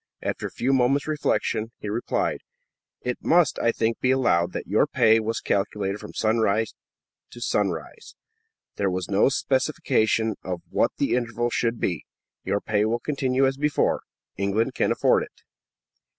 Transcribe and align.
After 0.23 0.47
a 0.47 0.51
few 0.51 0.73
moments' 0.73 1.05
reflection, 1.07 1.73
he 1.77 1.87
replied, 1.87 2.39
"It 3.01 3.19
must, 3.23 3.59
I 3.59 3.71
think, 3.71 3.99
be 3.99 4.09
allowed 4.09 4.51
that 4.51 4.65
your 4.65 4.87
pay 4.87 5.19
was 5.19 5.39
calculated 5.41 5.99
from 5.99 6.15
sunrise 6.15 6.73
to 7.29 7.39
sunrise; 7.39 8.15
there 8.77 8.89
was 8.89 9.09
no 9.09 9.29
specification 9.29 10.37
of 10.43 10.63
what 10.71 10.89
the 10.97 11.13
interval 11.15 11.51
should 11.51 11.79
be. 11.79 12.03
Your 12.43 12.61
pay 12.61 12.83
will 12.83 12.99
continue 12.99 13.45
as 13.45 13.57
before. 13.57 14.01
England 14.37 14.73
can 14.73 14.91
afford 14.91 15.21
it." 15.21 15.43